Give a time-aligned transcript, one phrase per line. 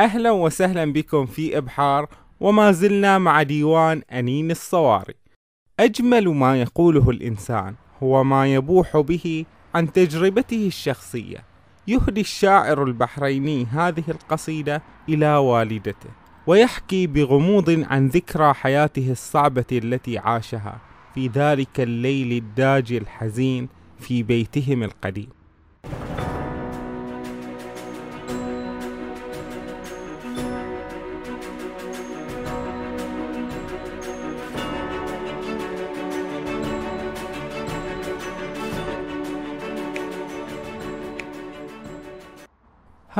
[0.00, 2.08] أهلا وسهلا بكم في إبحار
[2.40, 5.14] وما زلنا مع ديوان أنين الصواري.
[5.80, 9.44] أجمل ما يقوله الإنسان هو ما يبوح به
[9.74, 11.44] عن تجربته الشخصية.
[11.88, 16.10] يهدي الشاعر البحريني هذه القصيدة إلى والدته
[16.46, 20.80] ويحكي بغموض عن ذكرى حياته الصعبة التي عاشها
[21.14, 25.39] في ذلك الليل الداجي الحزين في بيتهم القديم.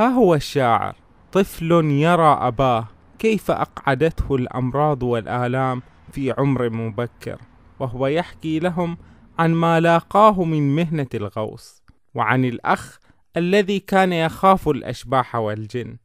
[0.01, 0.95] ها هو الشاعر.
[1.31, 2.87] طفل يرى أباه
[3.19, 7.37] كيف أقعدته الأمراض والآلام في عمر مبكر
[7.79, 8.97] وهو يحكي لهم
[9.39, 11.83] عن ما لاقاه من مهنة الغوص
[12.15, 12.99] وعن الأخ
[13.37, 15.97] الذي كان يخاف الأشباح والجن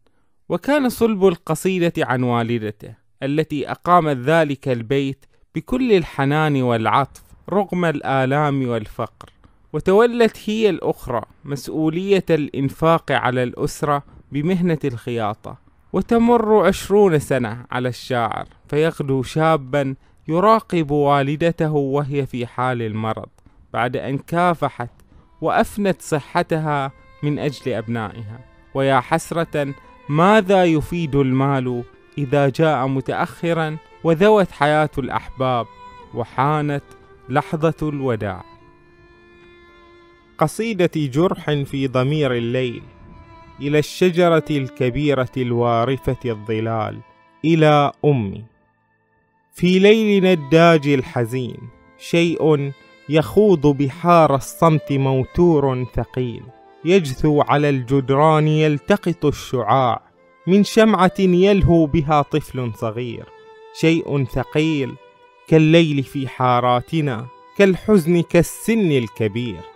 [0.48, 9.30] وكان صلب القصيدة عن والدته التي أقامت ذلك البيت بكل الحنان والعطف رغم الآلام والفقر.
[9.76, 15.56] وتولت هي الأخرى مسؤولية الإنفاق على الأسرة بمهنة الخياطة
[15.92, 19.94] وتمر عشرون سنة على الشاعر فيغدو شابا
[20.28, 23.28] يراقب والدته وهي في حال المرض
[23.72, 24.90] بعد أن كافحت
[25.40, 28.40] وأفنت صحتها من أجل أبنائها.
[28.74, 29.74] ويا حسرة
[30.08, 31.82] ماذا يفيد المال
[32.18, 35.66] إذا جاء متأخرا وذوت حياة الأحباب
[36.14, 36.84] وحانت
[37.28, 38.55] لحظة الوداع؟
[40.38, 42.82] قصيدة جرح في ضمير الليل
[43.60, 46.98] إلى الشجرة الكبيرة الوارفة الظلال
[47.44, 48.44] إلى أمي.
[49.52, 51.56] في ليلنا الداجي الحزين
[51.98, 52.72] شيء
[53.08, 56.42] يخوض بحار الصمت موتور ثقيل.
[56.84, 60.02] يجثو على الجدران يلتقط الشعاع
[60.46, 63.24] من شمعة يلهو بها طفل صغير.
[63.80, 64.94] شيء ثقيل
[65.48, 67.26] كالليل في حاراتنا
[67.58, 69.75] كالحزن كالسن الكبير.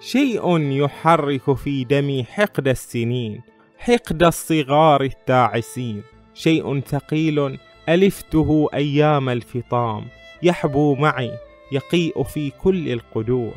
[0.00, 3.40] شيء يحرك في دمي حقد السنين
[3.78, 6.02] حقد الصغار التاعسين
[6.34, 10.04] شيء ثقيل ألفته أيام الفطام.
[10.42, 11.30] يحبو معي
[11.72, 13.52] يقيء في كل القدور.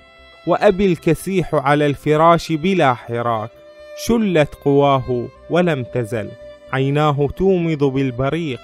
[0.47, 3.49] وأبي الكسيح على الفراش بلا حراك.
[4.05, 6.29] شلت قواه ولم تزل.
[6.73, 8.59] عيناه تومض بالبريق.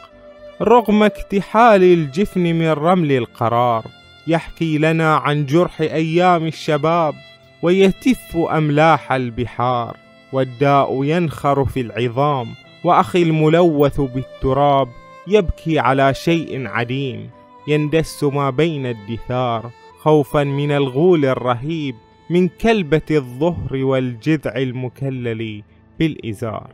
[0.61, 3.85] رغم اكتحال الجفن من رمل القرار.
[4.28, 7.16] يحكي لنا عن جرح أيام الشباب.
[7.62, 9.97] ويتف أملاح البحار
[10.34, 12.47] والداء ينخر في العظام
[12.84, 14.88] وأخي الملوث بالتراب
[15.28, 17.30] يبكي على شيء عديم.
[17.68, 21.96] يندس ما بين الدثار خوفا من الغول الرهيب
[22.30, 25.64] من كلبة الظهر والجذع المكلل
[26.00, 26.70] بالإزار.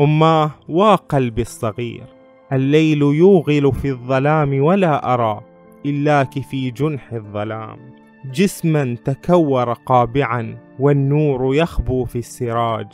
[0.00, 2.04] أماه وقلبي الصغير
[2.52, 5.40] الليل يوغل في الظلام ولا أرى
[5.86, 8.01] إلاك في جنح الظلام.
[8.24, 12.86] جسما تكور قابعا والنور يخبو في السراج.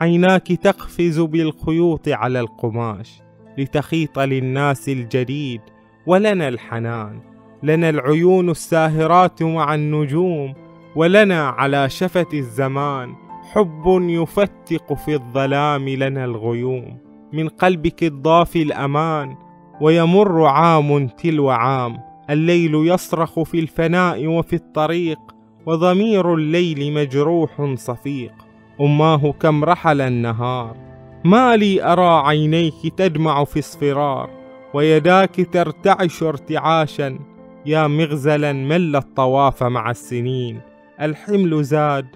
[0.00, 3.22] عيناك تقفز بالخيوط على القماش
[3.58, 5.60] لتخيط للناس الجديد
[6.06, 7.20] ولنا الحنان.
[7.62, 10.54] لنا العيون الساهرات مع النجوم
[10.96, 13.14] ولنا على شفة الزمان.
[13.52, 16.98] حب يفتق في الظلام لنا الغيوم.
[17.32, 19.36] من قلبك الضافي الأمان
[19.80, 22.11] ويمر عام تلو عام.
[22.32, 25.18] الليل يصرخ في الفناء وفي الطريق
[25.66, 28.32] وضمير الليل مجروح صفيق.
[28.80, 30.76] أماه كم رحل النهار
[31.24, 34.30] ما لي أرى عينيك تدمع في اصفرار.
[34.74, 37.18] ويداك ترتعش ارتعاشا
[37.66, 40.60] يا مغزلا مل الطواف مع السنين.
[41.00, 42.06] الحمل زاد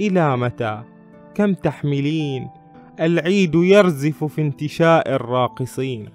[0.00, 0.82] إلى متى؟
[1.34, 2.48] كم تحملين؟
[3.00, 6.08] العيد يرزف في انتشاء الراقصين.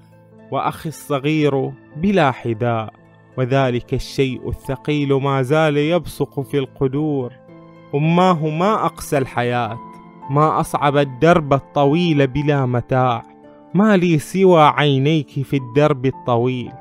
[0.52, 2.99] وأخي الصغير بلا حذاء.
[3.38, 7.34] وذلك الشيء الثقيل ما زال يبصق في القدور.
[7.96, 9.80] أماه ما أقسى الحياة
[10.30, 13.24] ما أصعب الدرب الطويل بلا متاع.
[13.74, 16.72] ما لي سوى عينيك في الدرب الطويل.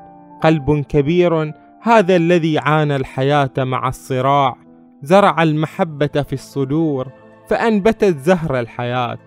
[0.41, 4.55] قلب كبير هذا الذي عانى الحياة مع الصراع.
[5.01, 7.07] زرع المحبة في الصدور
[7.47, 9.17] فأنبتت زهر الحياة.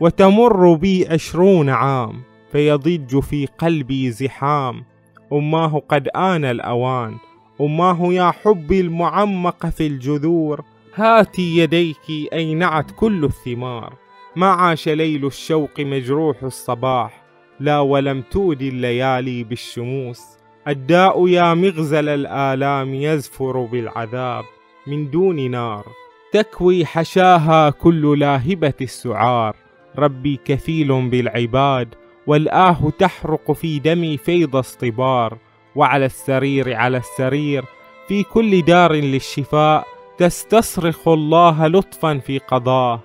[0.00, 2.22] وتمر بي عشرون عام
[2.52, 4.84] فيضج في قلبي زحام.
[5.32, 7.16] أماه قد آن الأوان.
[7.60, 10.64] أماه يا حبي المعمق في الجذور.
[10.94, 13.94] هاتي يديك أينعت كل الثمار.
[14.36, 17.22] ما عاش ليل الشوق مجروح الصباح.
[17.60, 20.22] لا ولم تودي الليالي بالشموس.
[20.68, 24.44] الداء يا مغزل الآلام يزفر بالعذاب.
[24.86, 25.84] من دون نار.
[26.32, 29.56] تكوي حشاها كل لاهبة السعار.
[29.98, 31.94] ربي كفيل بالعباد.
[32.26, 35.38] والآه تحرق في دمي فيض اصطبار
[35.76, 37.64] وعلى السرير على السرير
[38.08, 39.86] في كل دار للشفاء
[40.18, 43.00] تستصرخ الله لطفا في قضاه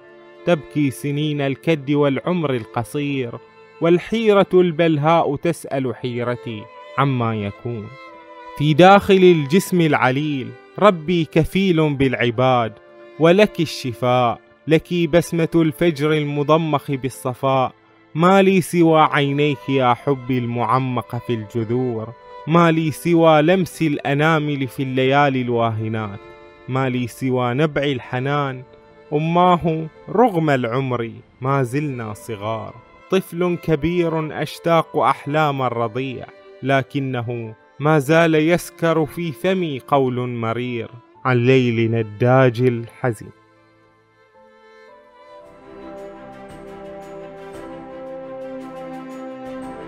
[0.45, 3.31] تبكي سنين الكد والعمر القصير
[3.81, 6.63] والحيرة البلهاء تسأل حيرتي
[6.97, 7.87] عما يكون.
[8.57, 12.73] في داخل الجسم العليل ربي كفيل بالعباد
[13.19, 17.80] ولك الشفاء لك بسمة الفجر المضمخ بالصفاء.
[18.15, 22.13] ما لي سوى عينيك يا حبي المعمق في الجذور.
[22.47, 26.19] ما لي سوى لمس الأنامل في الليالي الواهنات.
[26.69, 28.63] ما لي سوى نبع الحنان
[29.13, 31.11] أماه رغم العمر
[31.41, 32.73] ما زلنا صغار.
[33.11, 36.25] طفل كبير أشتاق أحلام الرضيع
[36.63, 40.89] لكنه ما زال يسكر في فمي قول مرير.
[41.25, 43.40] عن ليل نداج الحزين.